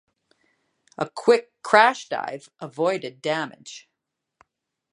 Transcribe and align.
A 0.97 1.07
quick 1.07 1.53
crash 1.61 2.09
dive 2.09 2.49
avoided 2.59 3.21
damage. 3.21 3.87